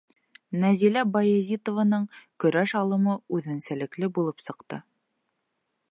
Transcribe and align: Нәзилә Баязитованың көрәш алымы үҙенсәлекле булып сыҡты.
Нәзилә 0.61 1.03
Баязитованың 1.17 2.07
көрәш 2.45 2.73
алымы 2.83 3.19
үҙенсәлекле 3.39 4.11
булып 4.17 4.45
сыҡты. 4.49 4.85